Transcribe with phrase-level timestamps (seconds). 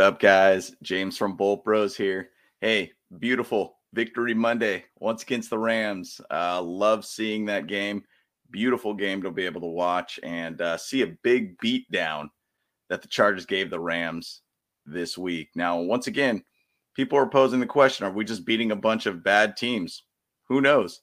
[0.00, 0.74] up, guys?
[0.82, 2.30] James from Bolt Bros here.
[2.60, 6.20] Hey, beautiful victory Monday once against the Rams.
[6.30, 8.04] Uh, love seeing that game.
[8.50, 12.30] Beautiful game to be able to watch and uh, see a big beat down
[12.88, 14.42] that the Chargers gave the Rams
[14.86, 15.48] this week.
[15.54, 16.42] Now, once again,
[16.94, 20.04] people are posing the question are we just beating a bunch of bad teams?
[20.48, 21.00] Who knows?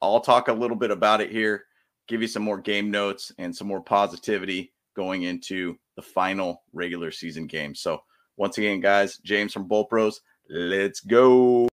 [0.00, 1.64] I'll talk a little bit about it here,
[2.08, 7.10] give you some more game notes and some more positivity going into the final regular
[7.10, 7.74] season game.
[7.74, 8.00] So,
[8.38, 11.68] once again, guys, James from Bolt Bros, let's go.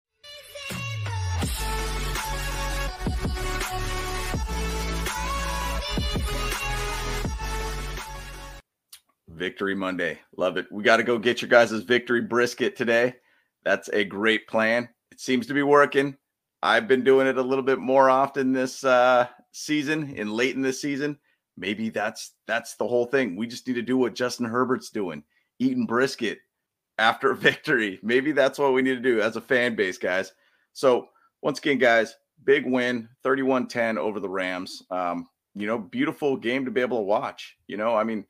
[9.28, 10.20] Victory Monday.
[10.36, 10.70] Love it.
[10.70, 13.16] We got to go get your guys' victory brisket today.
[13.64, 14.88] That's a great plan.
[15.10, 16.16] It seems to be working.
[16.62, 20.62] I've been doing it a little bit more often this uh, season and late in
[20.62, 21.18] this season.
[21.56, 23.34] Maybe that's that's the whole thing.
[23.34, 25.24] We just need to do what Justin Herbert's doing,
[25.58, 26.38] eating brisket
[27.02, 27.98] after a victory.
[28.02, 30.32] Maybe that's what we need to do as a fan base, guys.
[30.72, 31.08] So
[31.42, 34.82] once again, guys, big win, 31-10 over the Rams.
[34.90, 37.56] Um, you know, beautiful game to be able to watch.
[37.66, 38.24] You know, I mean,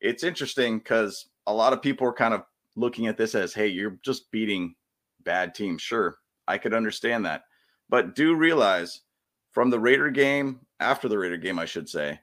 [0.00, 2.42] it's interesting because a lot of people are kind of
[2.76, 4.74] looking at this as, hey, you're just beating
[5.22, 5.82] bad teams.
[5.82, 6.16] Sure,
[6.48, 7.42] I could understand that.
[7.88, 9.02] But do realize
[9.52, 12.18] from the Raider game, after the Raider game, I should say,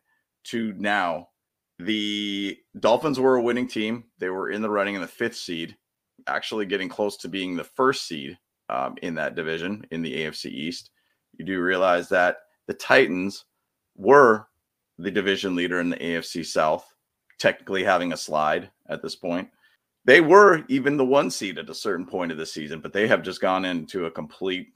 [0.46, 1.30] to now,
[1.80, 4.06] the Dolphins were a winning team.
[4.20, 5.78] They were in the running in the fifth seed,
[6.28, 8.38] actually getting close to being the first seed
[8.70, 10.92] um, in that division in the AFC East.
[11.38, 13.46] You do realize that the Titans
[13.96, 14.48] were
[14.98, 16.86] the division leader in the AFC South
[17.42, 19.50] technically having a slide at this point.
[20.06, 23.08] They were even the one seed at a certain point of the season, but they
[23.08, 24.68] have just gone into a complete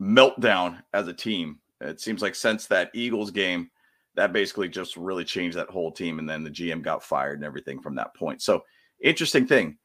[0.00, 1.58] meltdown as a team.
[1.80, 3.70] It seems like since that Eagles game,
[4.16, 6.18] that basically just really changed that whole team.
[6.18, 8.42] And then the GM got fired and everything from that point.
[8.42, 8.64] So,
[9.00, 9.78] interesting thing.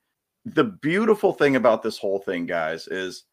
[0.46, 3.24] The beautiful thing about this whole thing, guys, is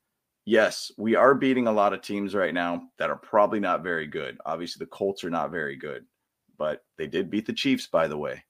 [0.46, 4.06] yes, we are beating a lot of teams right now that are probably not very
[4.06, 4.38] good.
[4.46, 6.04] Obviously, the Colts are not very good,
[6.56, 8.44] but they did beat the Chiefs, by the way.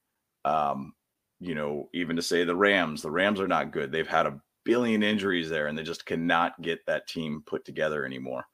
[0.44, 0.92] Um,
[1.40, 3.90] you know, even to say the Rams, the Rams are not good.
[3.90, 8.04] They've had a billion injuries there, and they just cannot get that team put together
[8.04, 8.44] anymore.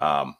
[0.00, 0.36] Um,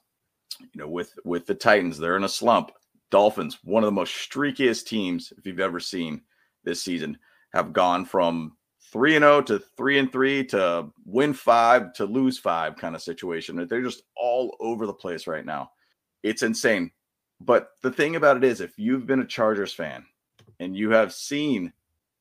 [0.61, 2.71] you know, with with the Titans, they're in a slump.
[3.11, 6.23] Dolphins, one of the most streakiest teams if you've ever seen
[6.65, 7.19] this season,
[7.53, 8.57] have gone from
[8.93, 12.95] three and zero oh to three and three to win five to lose five kind
[12.95, 13.67] of situation.
[13.69, 15.71] They're just all over the place right now.
[16.23, 16.91] It's insane.
[17.41, 20.05] But the thing about it is, if you've been a Chargers fan
[20.59, 21.73] and you have seen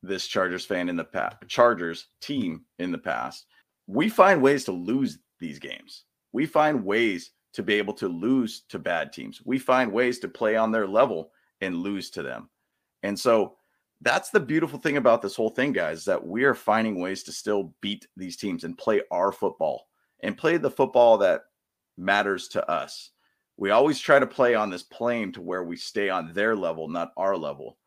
[0.04, 3.46] this Chargers fan in the past, Chargers team in the past,
[3.88, 6.04] we find ways to lose these games.
[6.34, 9.42] We find ways to be able to lose to bad teams.
[9.44, 12.50] We find ways to play on their level and lose to them.
[13.02, 13.57] And so
[14.02, 17.32] that's the beautiful thing about this whole thing, guys, that we are finding ways to
[17.32, 19.88] still beat these teams and play our football
[20.22, 21.42] and play the football that
[21.98, 23.12] matters to us.
[23.58, 26.88] We always try to play on this plane to where we stay on their level,
[26.88, 27.78] not our level.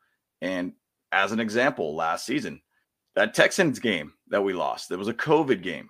[0.41, 0.73] And
[1.13, 2.61] as an example, last season,
[3.15, 5.89] that Texans game that we lost, it was a COVID game.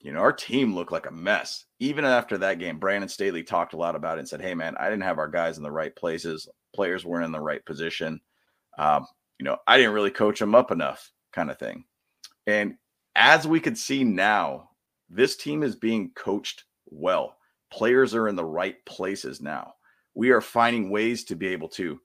[0.00, 1.64] You know, our team looked like a mess.
[1.78, 4.74] Even after that game, Brandon Staley talked a lot about it and said, Hey, man,
[4.78, 6.48] I didn't have our guys in the right places.
[6.74, 8.20] Players weren't in the right position.
[8.78, 9.06] Um,
[9.42, 11.82] you know, I didn't really coach them up enough, kind of thing.
[12.46, 12.76] And
[13.16, 14.68] as we could see now,
[15.10, 17.34] this team is being coached well.
[17.72, 19.72] Players are in the right places now.
[20.14, 21.98] We are finding ways to be able to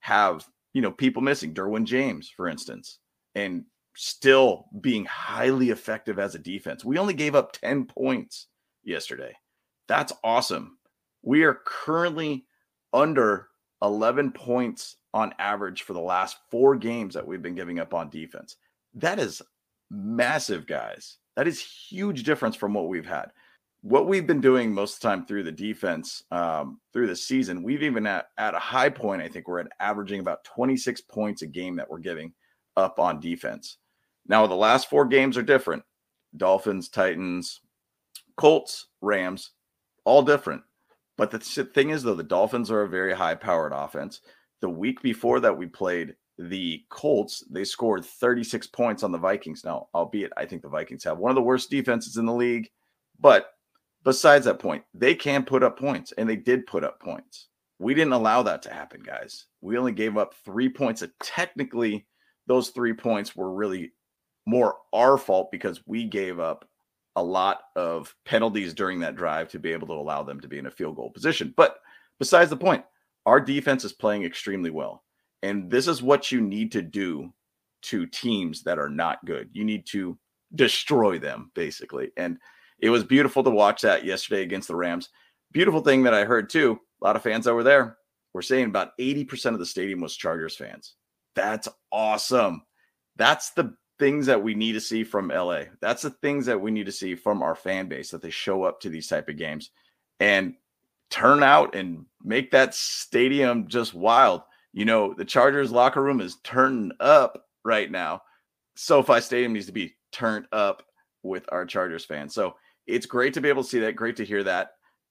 [0.00, 2.98] have you know, people missing, Derwin James, for instance,
[3.34, 3.64] and
[3.96, 6.84] still being highly effective as a defense.
[6.84, 8.48] We only gave up 10 points
[8.84, 9.34] yesterday.
[9.88, 10.76] That's awesome.
[11.22, 12.44] We are currently
[12.92, 13.48] under
[13.82, 18.08] 11 points on average for the last four games that we've been giving up on
[18.08, 18.56] defense.
[18.94, 19.42] That is
[19.90, 21.18] massive, guys.
[21.36, 23.32] That is huge difference from what we've had
[23.82, 27.62] what we've been doing most of the time through the defense um, through the season,
[27.62, 31.42] we've even at, at a high point, I think we're at averaging about 26 points
[31.42, 32.32] a game that we're giving
[32.76, 33.78] up on defense.
[34.26, 35.82] Now, the last four games are different
[36.36, 37.60] Dolphins, Titans,
[38.36, 39.50] Colts, Rams,
[40.04, 40.62] all different.
[41.16, 44.20] But the thing is, though, the Dolphins are a very high powered offense.
[44.60, 49.64] The week before that, we played the Colts, they scored 36 points on the Vikings.
[49.64, 52.70] Now, albeit I think the Vikings have one of the worst defenses in the league,
[53.20, 53.50] but
[54.04, 57.48] besides that point, they can put up points, and they did put up points.
[57.78, 59.46] We didn't allow that to happen, guys.
[59.60, 61.02] We only gave up three points.
[61.22, 62.06] technically,
[62.46, 63.92] those three points were really
[64.46, 66.68] more our fault because we gave up
[67.16, 70.58] a lot of penalties during that drive to be able to allow them to be
[70.58, 71.52] in a field goal position.
[71.56, 71.76] But
[72.18, 72.84] besides the point,
[73.26, 75.04] our defense is playing extremely well.
[75.42, 77.32] And this is what you need to do
[77.82, 79.50] to teams that are not good.
[79.52, 80.18] You need to
[80.54, 82.10] destroy them basically.
[82.16, 82.38] And
[82.78, 85.08] it was beautiful to watch that yesterday against the Rams.
[85.52, 86.78] Beautiful thing that I heard too.
[87.00, 87.96] A lot of fans over there
[88.34, 90.94] were saying about 80% of the stadium was Chargers fans.
[91.34, 92.62] That's awesome.
[93.16, 95.60] That's the things that we need to see from LA.
[95.80, 98.64] That's the things that we need to see from our fan base that they show
[98.64, 99.70] up to these type of games
[100.18, 100.54] and
[101.08, 104.42] turn out and make that stadium just wild.
[104.72, 108.22] You know, the Chargers locker room is turning up right now.
[108.74, 110.82] SoFi Stadium needs to be turned up
[111.22, 112.34] with our Chargers fans.
[112.34, 112.56] So
[112.88, 113.94] it's great to be able to see that.
[113.94, 114.70] Great to hear that.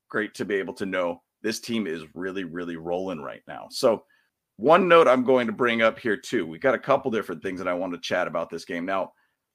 [0.10, 3.68] Great to be able to know this team is really, really rolling right now.
[3.70, 4.04] So,
[4.62, 6.46] one note I'm going to bring up here too.
[6.46, 8.86] We got a couple different things that I want to chat about this game.
[8.86, 9.14] Now,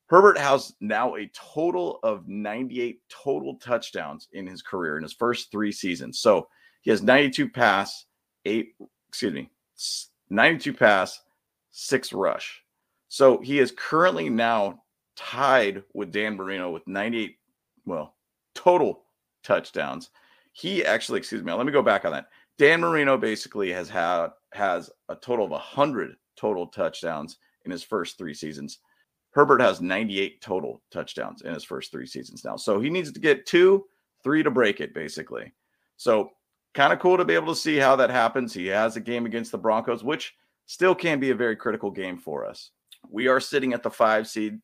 [0.09, 5.51] Herbert has now a total of 98 total touchdowns in his career in his first
[5.53, 6.19] three seasons.
[6.19, 6.49] So
[6.83, 8.07] he has 92 pass,
[8.45, 8.75] eight,
[9.09, 9.49] excuse me,
[10.31, 11.21] 92 pass,
[11.71, 12.63] six rush.
[13.09, 14.83] So he is currently now
[15.15, 17.37] tied with Dan Marino with 98,
[17.85, 18.17] well,
[18.57, 19.05] total
[19.45, 20.11] touchdowns.
[20.53, 22.27] He actually, excuse me, let me go back on that.
[22.59, 28.17] Dan Marino basically has had has a total of 100 total touchdowns in his first
[28.17, 28.79] three seasons.
[29.33, 32.57] Herbert has 98 total touchdowns in his first three seasons now.
[32.57, 33.85] So he needs to get two,
[34.25, 35.53] three to break it, basically.
[35.99, 36.31] So
[36.73, 38.55] kind of cool to be able to see how that happens.
[38.55, 42.17] He has a game against the Broncos, which still can be a very critical game
[42.17, 42.71] for us.
[43.11, 44.59] We are sitting at the five seed.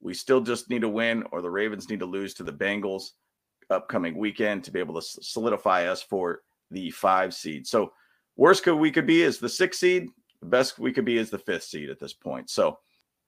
[0.00, 3.10] We still just need to win, or the Ravens need to lose to the Bengals
[3.70, 6.40] upcoming weekend to be able to solidify us for
[6.70, 7.66] the five seed.
[7.66, 7.92] So,
[8.36, 10.08] worst could we could be is the sixth seed.
[10.40, 12.50] The best we could be is the fifth seed at this point.
[12.50, 12.78] So,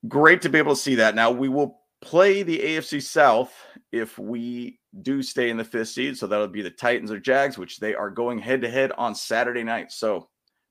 [0.06, 1.14] great to be able to see that.
[1.14, 3.52] Now we will play the AFC South
[3.90, 6.16] if we do stay in the fifth seed.
[6.16, 9.14] So that'll be the Titans or Jags, which they are going head to head on
[9.14, 9.92] Saturday night.
[9.92, 10.28] So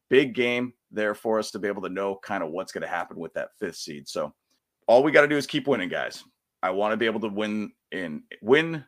[0.10, 2.88] big game there for us to be able to know kind of what's going to
[2.88, 4.08] happen with that fifth seed.
[4.08, 4.34] So
[4.88, 6.24] all we got to do is keep winning, guys.
[6.64, 8.84] I want to be able to win and win,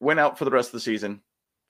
[0.00, 1.22] win out for the rest of the season.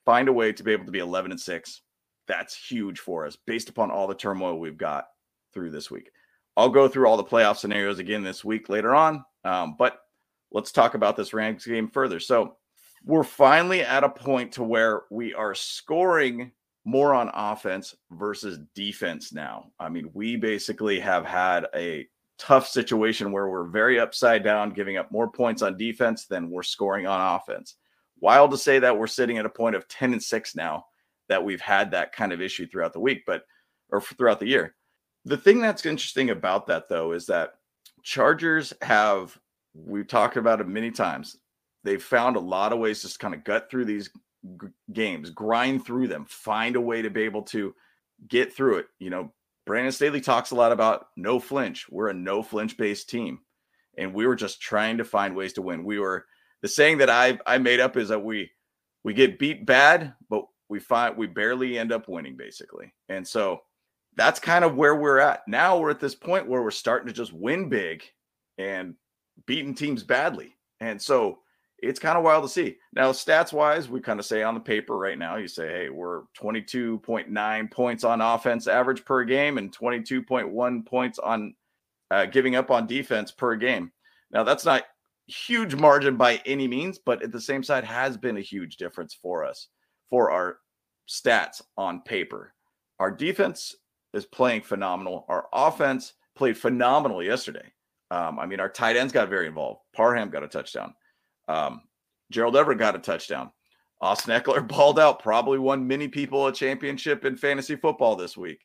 [0.05, 1.81] Find a way to be able to be 11 and six.
[2.27, 5.05] That's huge for us based upon all the turmoil we've got
[5.53, 6.11] through this week.
[6.57, 9.23] I'll go through all the playoff scenarios again this week later on.
[9.43, 9.99] Um, but
[10.51, 12.19] let's talk about this Rams game further.
[12.19, 12.55] So
[13.03, 16.51] we're finally at a point to where we are scoring
[16.85, 19.71] more on offense versus defense now.
[19.79, 22.07] I mean, we basically have had a
[22.37, 26.63] tough situation where we're very upside down, giving up more points on defense than we're
[26.63, 27.75] scoring on offense.
[28.19, 30.85] Wild to say that we're sitting at a point of 10 and 6 now
[31.27, 33.43] that we've had that kind of issue throughout the week, but
[33.89, 34.75] or throughout the year.
[35.25, 37.55] The thing that's interesting about that though is that
[38.03, 39.37] Chargers have
[39.73, 41.37] we've talked about it many times.
[41.83, 44.09] They've found a lot of ways to kind of gut through these
[44.61, 47.75] g- games, grind through them, find a way to be able to
[48.27, 48.87] get through it.
[48.99, 49.33] You know,
[49.65, 51.87] Brandon Staley talks a lot about no flinch.
[51.89, 53.39] We're a no flinch based team.
[53.97, 55.83] And we were just trying to find ways to win.
[55.83, 56.25] We were
[56.65, 58.49] the saying that I I made up is that we
[59.03, 62.91] we get beat bad, but we find we barely end up winning basically.
[63.07, 63.61] And so
[64.15, 65.41] that's kind of where we're at.
[65.47, 68.01] Now we're at this point where we're starting to just win big
[68.57, 68.95] and
[69.45, 70.55] beating teams badly.
[70.79, 71.37] And so
[71.77, 72.77] it's kind of wild to see.
[72.93, 75.89] Now, stats wise, we kind of say on the paper right now, you say, hey,
[75.89, 81.53] we're 22.9 points on offense average per game and 22.1 points on
[82.09, 83.91] uh, giving up on defense per game.
[84.31, 84.85] Now, that's not
[85.27, 89.13] huge margin by any means, but at the same side has been a huge difference
[89.13, 89.69] for us
[90.09, 90.57] for our
[91.07, 92.53] stats on paper.
[92.99, 93.75] Our defense
[94.13, 95.25] is playing phenomenal.
[95.27, 97.71] Our offense played phenomenal yesterday.
[98.11, 99.81] Um, I mean, our tight ends got very involved.
[99.95, 100.93] Parham got a touchdown.
[101.47, 101.81] Um,
[102.31, 103.51] Gerald Everett got a touchdown.
[104.01, 108.59] Austin Ekeler balled out, probably won many people a championship in fantasy football this week.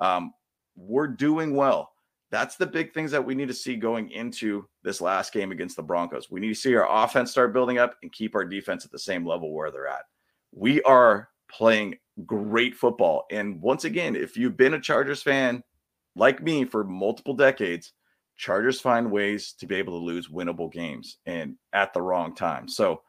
[0.00, 0.32] Um,
[0.76, 1.89] we're doing well.
[2.30, 5.76] That's the big things that we need to see going into this last game against
[5.76, 6.30] the Broncos.
[6.30, 8.98] We need to see our offense start building up and keep our defense at the
[8.98, 10.04] same level where they're at.
[10.52, 11.96] We are playing
[12.26, 13.26] great football.
[13.30, 15.64] And once again, if you've been a Chargers fan
[16.14, 17.92] like me for multiple decades,
[18.36, 22.68] Chargers find ways to be able to lose winnable games and at the wrong time.
[22.68, 23.02] So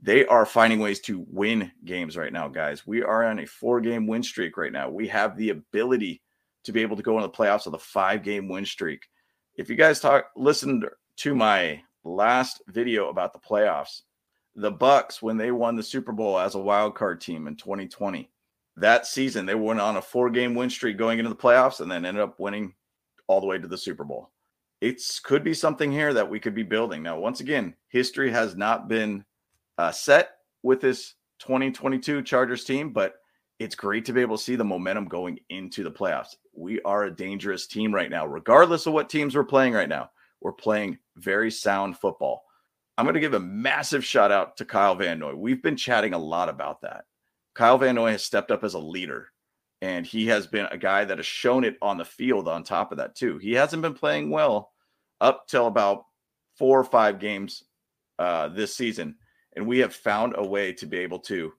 [0.00, 2.86] they are finding ways to win games right now, guys.
[2.86, 4.90] We are on a four game win streak right now.
[4.90, 6.22] We have the ability
[6.66, 9.06] to be able to go into the playoffs with a five game win streak.
[9.56, 10.84] If you guys talk listened
[11.18, 14.02] to my last video about the playoffs,
[14.54, 18.30] the Bucs when they won the Super Bowl as a wild card team in 2020,
[18.76, 21.90] that season they went on a four game win streak going into the playoffs and
[21.90, 22.74] then ended up winning
[23.28, 24.30] all the way to the Super Bowl
[24.80, 27.02] It could be something here that we could be building.
[27.02, 29.24] Now, once again, history has not been
[29.78, 30.30] uh, set
[30.62, 33.14] with this 2022 Chargers team, but
[33.58, 36.36] it's great to be able to see the momentum going into the playoffs.
[36.52, 40.10] We are a dangerous team right now, regardless of what teams we're playing right now.
[40.40, 42.44] We're playing very sound football.
[42.98, 45.34] I'm going to give a massive shout out to Kyle Van Noy.
[45.34, 47.04] We've been chatting a lot about that.
[47.54, 49.28] Kyle Van Noy has stepped up as a leader,
[49.80, 52.92] and he has been a guy that has shown it on the field on top
[52.92, 53.38] of that, too.
[53.38, 54.72] He hasn't been playing well
[55.20, 56.04] up till about
[56.58, 57.64] four or five games
[58.18, 59.16] uh, this season,
[59.54, 61.52] and we have found a way to be able to.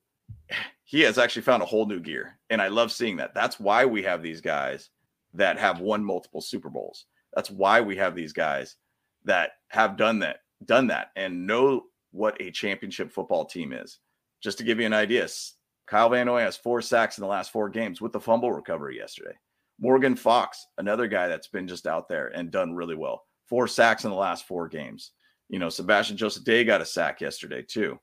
[0.84, 3.34] He has actually found a whole new gear, and I love seeing that.
[3.34, 4.90] That's why we have these guys
[5.34, 7.04] that have won multiple Super Bowls.
[7.34, 8.76] That's why we have these guys
[9.24, 13.98] that have done that, done that, and know what a championship football team is.
[14.42, 15.28] Just to give you an idea,
[15.86, 18.96] Kyle Van Noy has four sacks in the last four games with the fumble recovery
[18.96, 19.36] yesterday.
[19.80, 23.24] Morgan Fox, another guy that's been just out there and done really well.
[23.46, 25.12] Four sacks in the last four games.
[25.48, 27.98] You know, Sebastian Joseph Day got a sack yesterday too.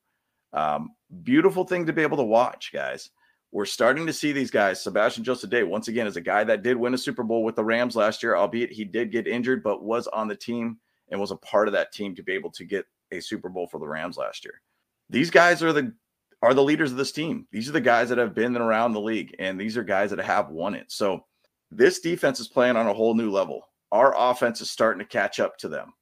[0.55, 3.11] Um, beautiful thing to be able to watch, guys.
[3.51, 4.81] We're starting to see these guys.
[4.81, 7.55] Sebastian Joseph Day, once again, is a guy that did win a Super Bowl with
[7.55, 10.77] the Rams last year, albeit he did get injured, but was on the team
[11.09, 13.67] and was a part of that team to be able to get a Super Bowl
[13.67, 14.61] for the Rams last year.
[15.09, 15.93] These guys are the
[16.41, 17.47] are the leaders of this team.
[17.51, 20.19] These are the guys that have been around the league, and these are guys that
[20.19, 20.91] have won it.
[20.91, 21.25] So
[21.71, 23.69] this defense is playing on a whole new level.
[23.91, 25.93] Our offense is starting to catch up to them.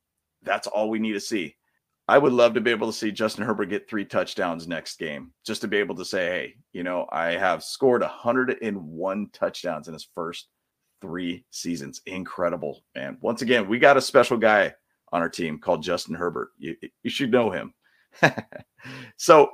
[0.42, 1.56] That's all we need to see.
[2.14, 5.32] I would love to be able to see Justin Herbert get three touchdowns next game,
[5.44, 9.96] just to be able to say, hey, you know, I have scored 101 touchdowns in
[9.96, 10.50] his first
[11.02, 12.04] three seasons.
[12.06, 13.18] Incredible, man.
[13.22, 14.76] Once again, we got a special guy
[15.12, 16.50] on our team called Justin Herbert.
[16.60, 17.74] You, you should know him.
[19.18, 19.50] so,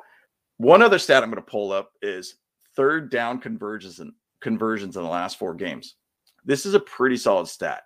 [0.58, 2.40] one other stat I'm going to pull up is
[2.76, 4.12] third down conversions and
[4.42, 5.96] conversions in the last four games.
[6.44, 7.84] This is a pretty solid stat.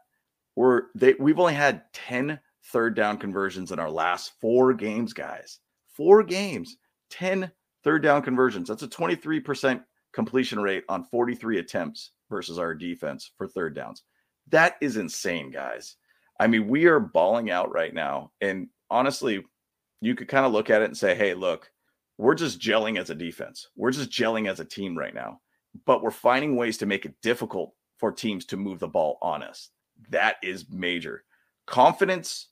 [0.56, 5.60] We're they we've only had 10 third down conversions in our last four games, guys.
[5.88, 6.78] Four games,
[7.12, 7.52] 10
[7.84, 8.68] third down conversions.
[8.68, 14.04] That's a 23% completion rate on 43 attempts versus our defense for third downs.
[14.50, 15.96] That is insane, guys.
[16.40, 18.32] I mean, we are balling out right now.
[18.42, 19.44] And honestly,
[20.02, 21.72] you could kind of look at it and say, hey, look,
[22.18, 23.70] we're just gelling as a defense.
[23.76, 25.40] We're just gelling as a team right now.
[25.86, 29.42] But we're finding ways to make it difficult for teams to move the ball on
[29.42, 29.70] us.
[30.10, 31.24] That is major.
[31.66, 32.50] Confidence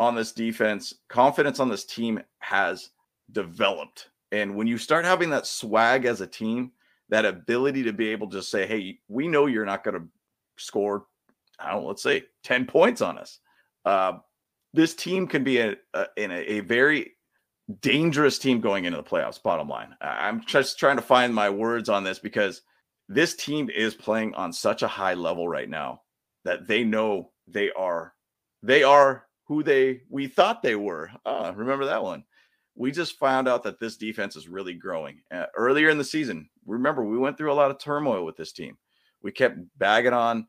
[0.00, 2.88] on this defense, confidence on this team has
[3.32, 4.08] developed.
[4.32, 6.72] And when you start having that swag as a team,
[7.10, 10.08] that ability to be able to say, hey, we know you're not going to
[10.56, 11.04] score,
[11.58, 13.40] I don't know, let's say 10 points on us.
[13.84, 14.12] Uh,
[14.72, 17.12] this team can be a, a in a, a, very
[17.80, 19.94] dangerous team going into the playoffs, bottom line.
[20.00, 22.62] I'm just trying to find my words on this because
[23.08, 26.02] this team is playing on such a high level right now
[26.44, 28.14] that they know they are
[28.62, 31.10] they are who they we thought they were.
[31.26, 32.22] Uh, remember that one?
[32.76, 35.22] We just found out that this defense is really growing.
[35.28, 38.52] Uh, earlier in the season, remember we went through a lot of turmoil with this
[38.52, 38.78] team.
[39.24, 40.46] We kept bagging on,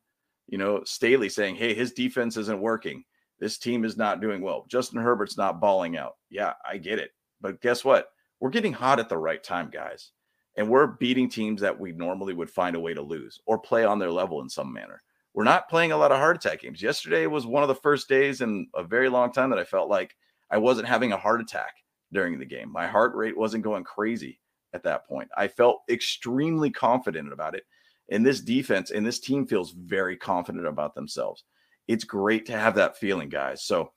[0.48, 3.04] you know, Staley saying, "Hey, his defense isn't working.
[3.40, 4.68] This team is not doing well.
[4.70, 7.10] Justin Herbert's not balling out." Yeah, I get it,
[7.42, 8.10] but guess what?
[8.40, 10.12] We're getting hot at the right time, guys,
[10.58, 13.84] and we're beating teams that we normally would find a way to lose or play
[13.84, 15.02] on their level in some manner
[15.34, 16.82] we're not playing a lot of heart attack games.
[16.82, 19.90] Yesterday was one of the first days in a very long time that I felt
[19.90, 20.16] like
[20.50, 21.76] I wasn't having a heart attack
[22.12, 22.72] during the game.
[22.72, 24.40] My heart rate wasn't going crazy
[24.74, 25.30] at that point.
[25.36, 27.64] I felt extremely confident about it.
[28.10, 31.46] And this defense and this team feels very confident about themselves.
[31.88, 33.64] It's great to have that feeling, guys.
[33.64, 33.92] So,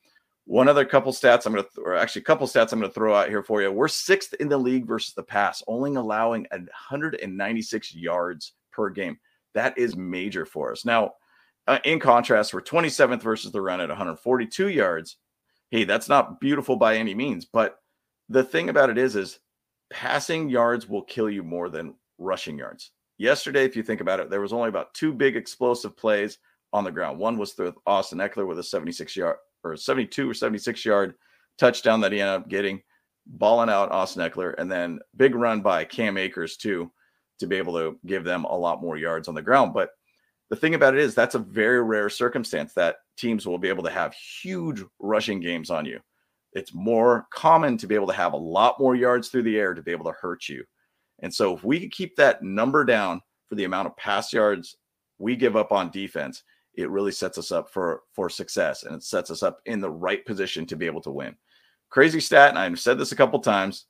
[0.46, 2.94] one other couple stats I'm going to, or actually a couple stats I'm going to
[2.94, 3.72] throw out here for you.
[3.72, 9.18] We're sixth in the league versus the pass, only allowing 196 yards per game.
[9.54, 10.84] That is major for us.
[10.84, 11.14] Now,
[11.66, 15.16] uh, in contrast, we're 27th versus the run at 142 yards.
[15.70, 17.78] Hey, that's not beautiful by any means, but
[18.28, 19.38] the thing about it is, is
[19.90, 22.92] passing yards will kill you more than rushing yards.
[23.18, 26.38] Yesterday, if you think about it, there was only about two big explosive plays
[26.72, 27.18] on the ground.
[27.18, 31.14] One was through Austin Ekeler with a 76 yard or 72 or 76 yard
[31.58, 32.82] touchdown that he ended up getting,
[33.26, 36.90] balling out Austin Ekeler, and then big run by Cam Akers too
[37.38, 39.72] to be able to give them a lot more yards on the ground.
[39.72, 39.90] But
[40.54, 43.82] the thing about it is that's a very rare circumstance that teams will be able
[43.82, 45.98] to have huge rushing games on you.
[46.52, 49.74] It's more common to be able to have a lot more yards through the air
[49.74, 50.62] to be able to hurt you.
[51.20, 54.76] And so if we could keep that number down for the amount of pass yards
[55.18, 56.44] we give up on defense,
[56.74, 59.90] it really sets us up for for success and it sets us up in the
[59.90, 61.34] right position to be able to win.
[61.90, 63.86] Crazy stat, and I've said this a couple times.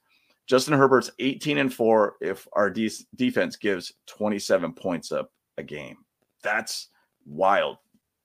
[0.47, 6.04] Justin Herbert's 18 and 4 if our de- defense gives 27 points up a game.
[6.45, 6.89] That's
[7.27, 7.79] wild.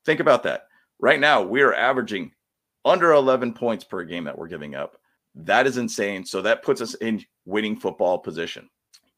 [0.06, 0.68] Think about that.
[1.00, 2.32] Right now, we are averaging
[2.86, 4.98] under 11 points per game that we're giving up.
[5.34, 6.26] That is insane.
[6.26, 8.70] So that puts us in winning football position.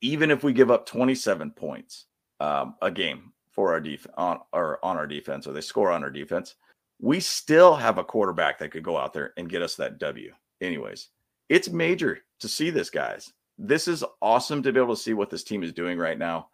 [0.02, 2.06] Even if we give up 27 points
[2.40, 6.04] um, a game for our defense on or on our defense, or they score on
[6.04, 6.56] our defense,
[7.00, 10.32] we still have a quarterback that could go out there and get us that W.
[10.62, 11.10] anyways,
[11.50, 13.34] it's major to see this, guys.
[13.58, 16.50] This is awesome to be able to see what this team is doing right now.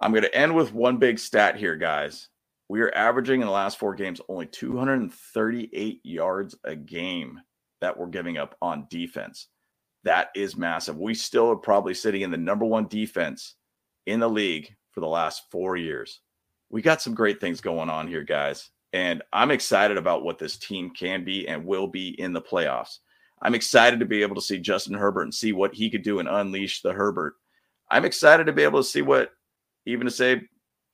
[0.00, 2.28] I'm going to end with one big stat here, guys.
[2.68, 7.40] We are averaging in the last four games only 238 yards a game
[7.80, 9.48] that we're giving up on defense.
[10.04, 10.98] That is massive.
[10.98, 13.54] We still are probably sitting in the number one defense
[14.06, 16.20] in the league for the last four years.
[16.70, 18.70] We got some great things going on here, guys.
[18.92, 22.98] And I'm excited about what this team can be and will be in the playoffs.
[23.42, 26.20] I'm excited to be able to see Justin Herbert and see what he could do
[26.20, 27.34] and unleash the Herbert.
[27.90, 29.30] I'm excited to be able to see what
[29.88, 30.42] even to say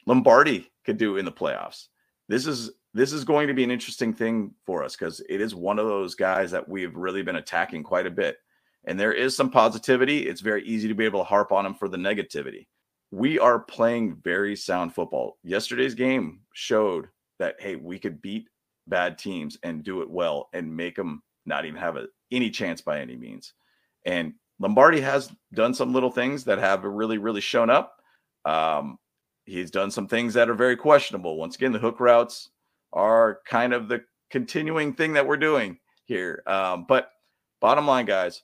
[0.06, 1.88] Lombardi could do in the playoffs.
[2.28, 5.54] This is this is going to be an interesting thing for us because it is
[5.54, 8.36] one of those guys that we've really been attacking quite a bit.
[8.84, 10.28] And there is some positivity.
[10.28, 12.68] It's very easy to be able to harp on him for the negativity.
[13.10, 15.38] We are playing very sound football.
[15.42, 17.08] Yesterday's game showed
[17.40, 18.48] that hey, we could beat
[18.86, 22.80] bad teams and do it well and make them not even have a, any chance
[22.80, 23.54] by any means.
[24.04, 27.96] And Lombardi has done some little things that have really, really shown up.
[28.44, 28.98] Um,
[29.44, 31.36] he's done some things that are very questionable.
[31.36, 32.50] Once again, the hook routes
[32.92, 36.42] are kind of the continuing thing that we're doing here.
[36.46, 37.10] Um, but
[37.60, 38.42] bottom line, guys,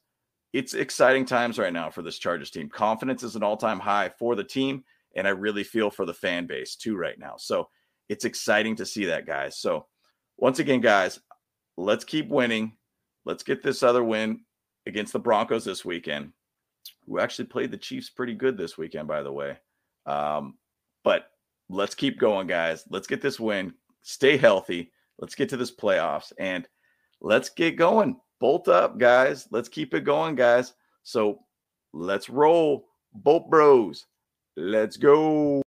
[0.53, 2.69] it's exciting times right now for this Chargers team.
[2.69, 4.85] Confidence is an all time high for the team.
[5.17, 7.35] And I really feel for the fan base too right now.
[7.37, 7.69] So
[8.09, 9.59] it's exciting to see that, guys.
[9.59, 9.87] So
[10.37, 11.21] once again, guys,
[11.77, 12.77] let's keep winning.
[13.25, 14.41] Let's get this other win
[14.87, 16.33] against the Broncos this weekend,
[17.07, 19.59] who actually played the Chiefs pretty good this weekend, by the way.
[20.11, 20.55] Um,
[21.05, 21.31] but
[21.69, 22.85] let's keep going, guys.
[22.91, 23.73] Let's get this win.
[24.03, 24.91] Stay healthy.
[25.19, 26.67] Let's get to this playoffs and
[27.21, 28.17] let's get going.
[28.41, 29.47] Bolt up, guys.
[29.51, 30.75] Let's keep it going, guys.
[31.03, 31.41] So
[31.93, 32.87] let's roll.
[33.13, 34.07] Bolt Bros.
[34.57, 35.63] Let's go.